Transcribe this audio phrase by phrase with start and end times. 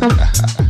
[0.00, 0.63] ha ha ha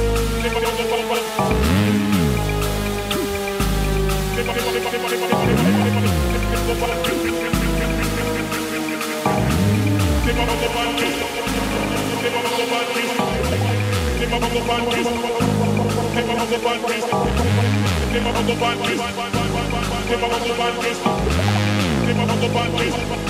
[22.31, 23.26] on the bunches.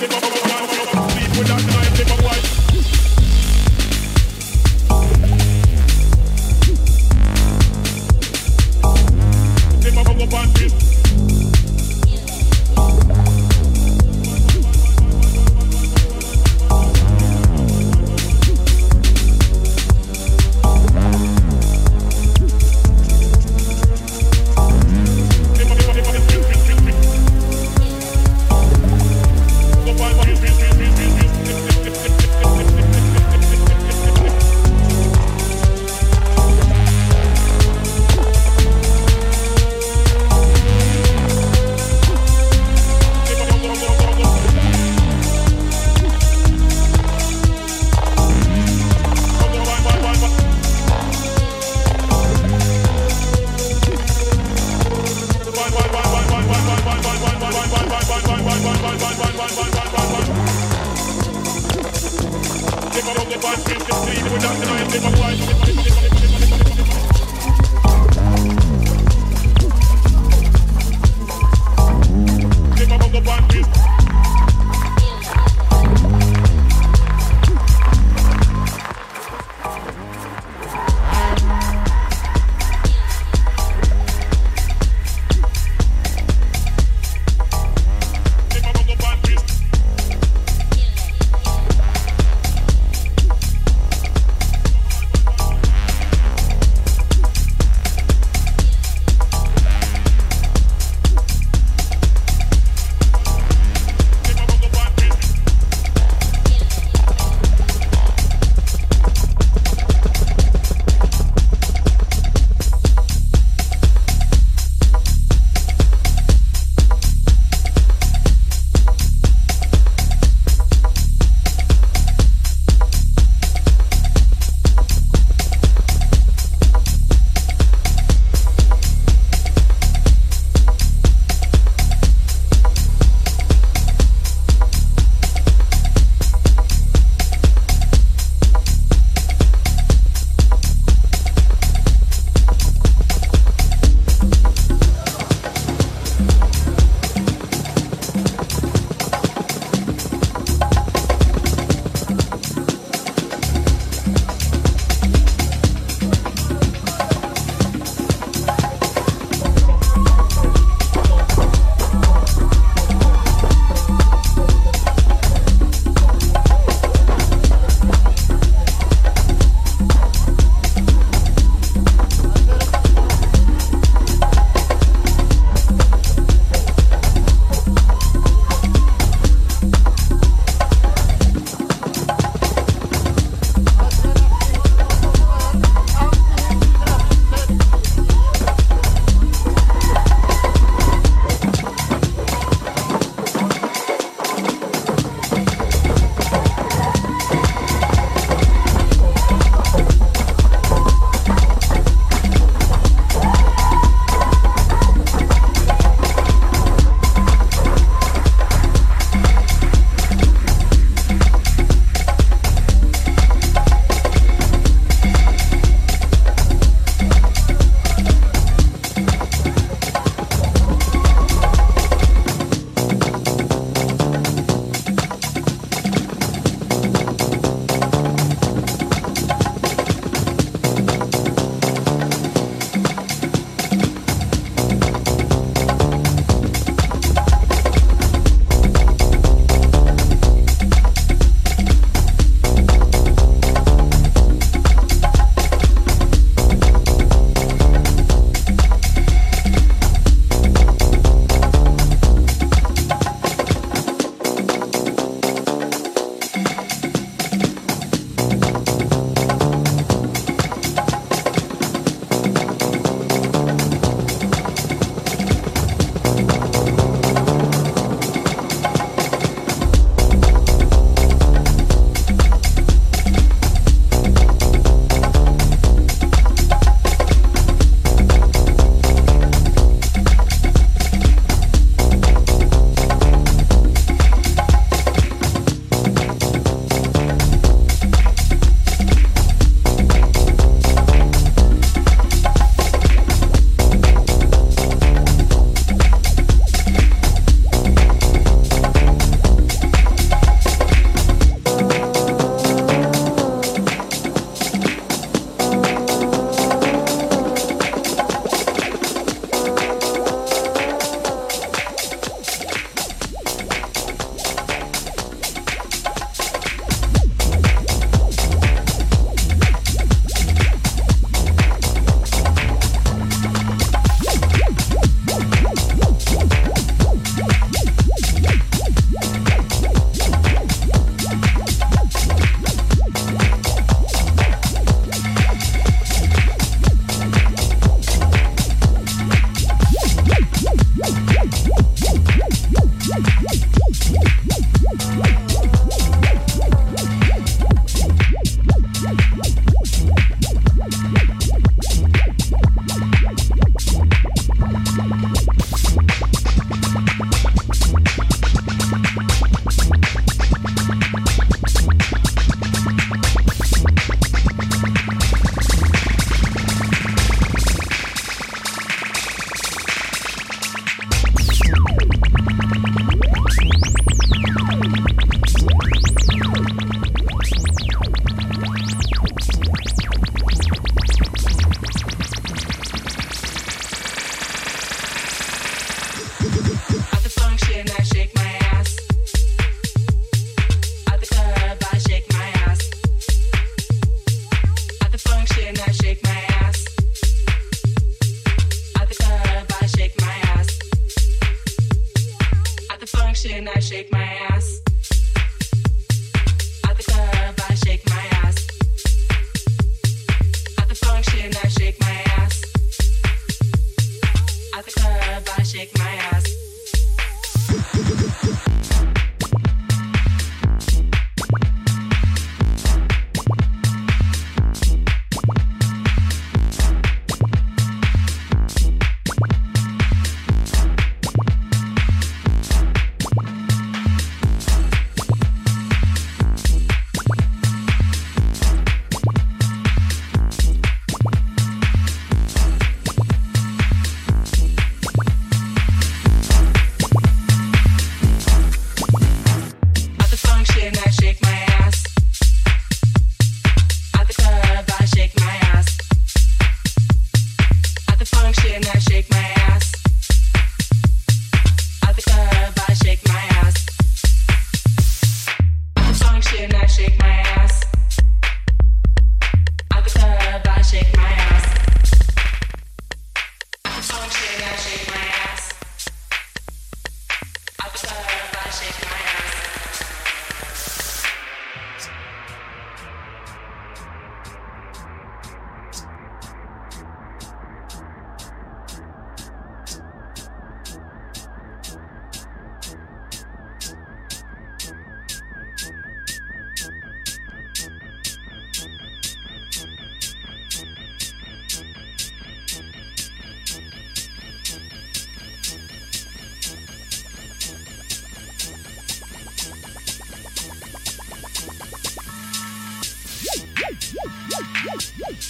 [0.00, 0.49] Thank you.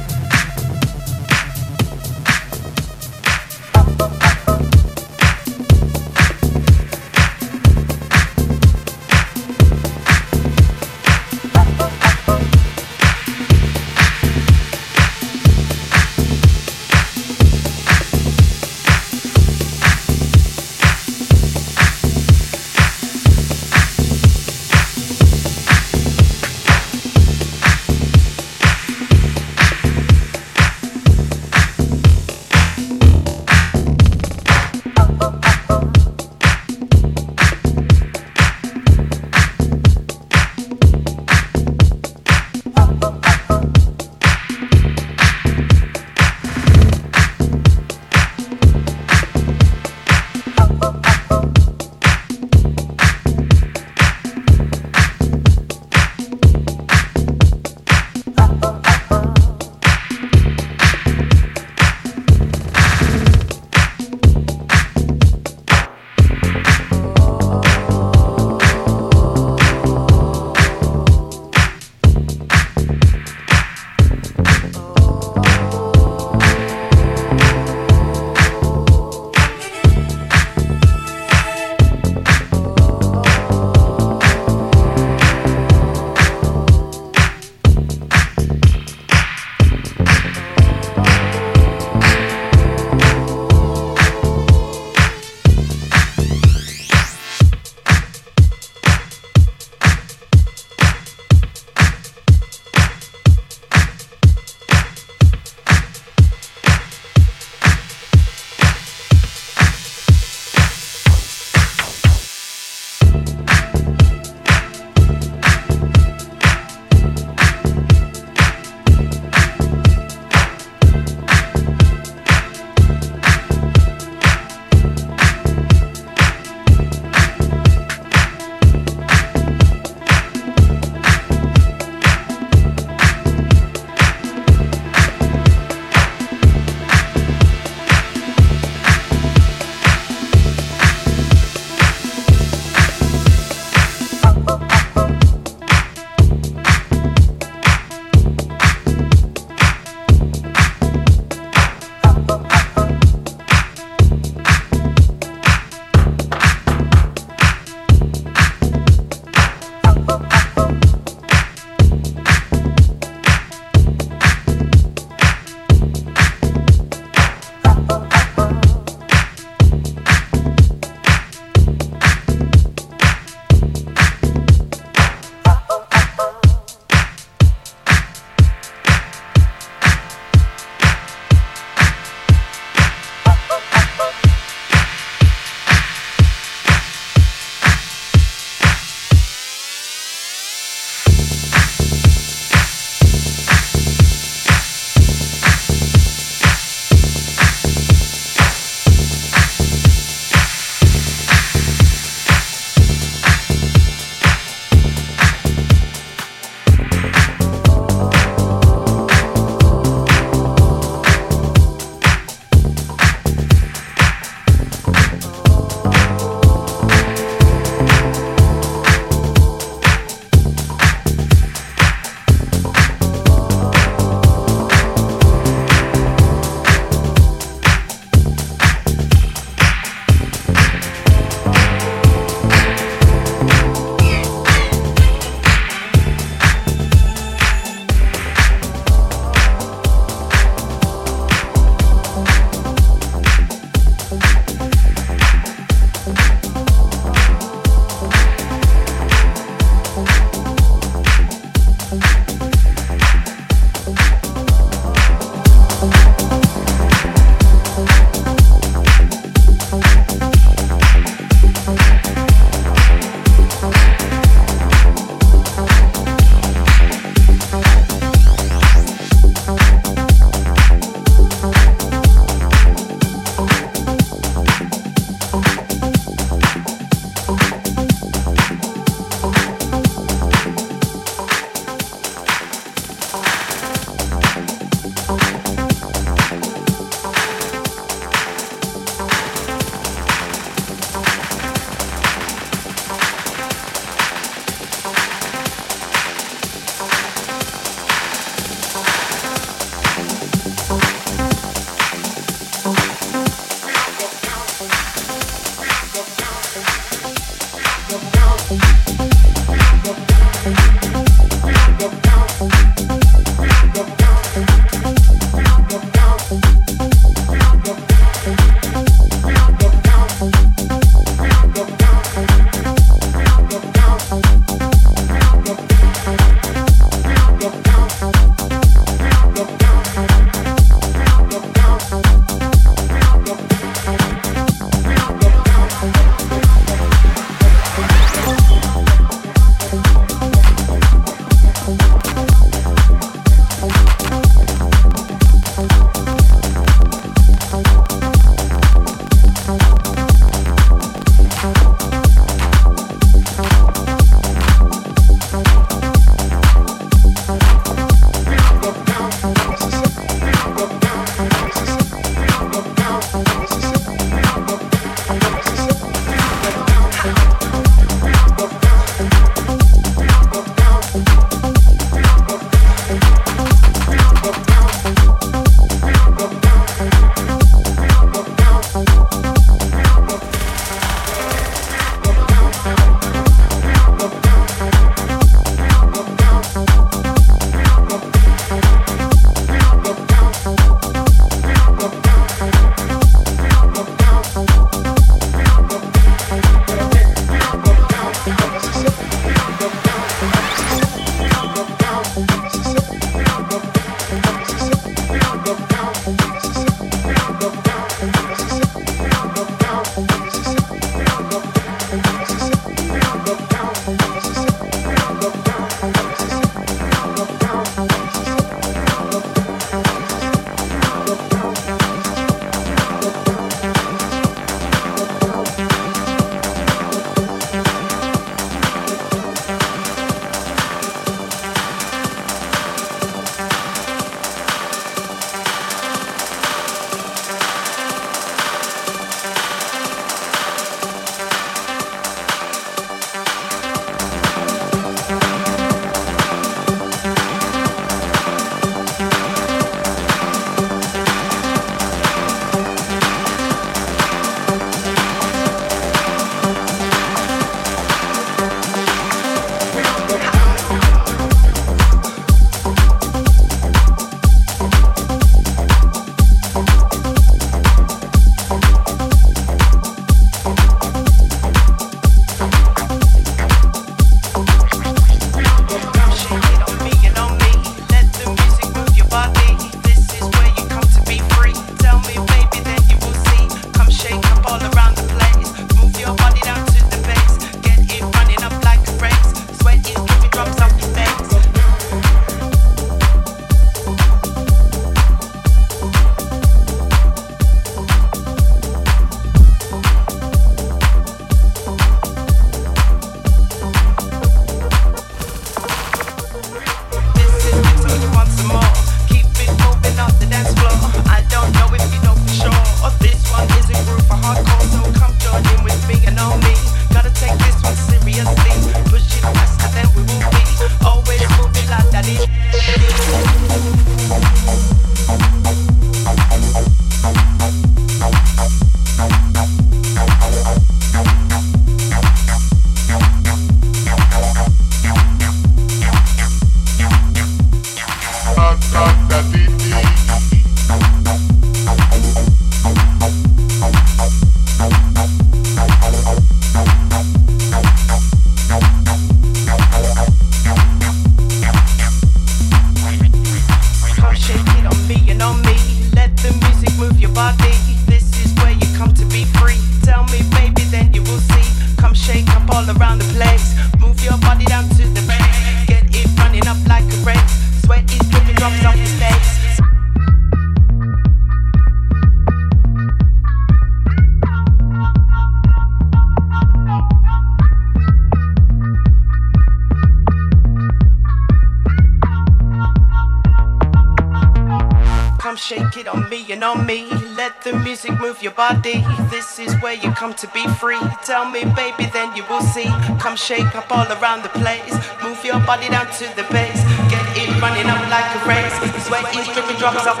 [589.71, 590.81] where you come to be free.
[591.07, 592.67] Tell me, baby, then you will see.
[592.99, 594.73] Come shake up all around the place.
[595.03, 596.59] Move your body down to the bass.
[596.91, 598.55] Get it running up like a race.
[598.85, 600.00] Sweat is dripping drops off